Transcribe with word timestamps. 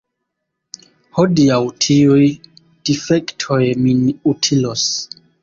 Hodiaŭ 1.17 1.59
tiuj 1.87 2.23
difektoj 2.91 3.61
min 3.85 4.03
utilos. 4.35 4.89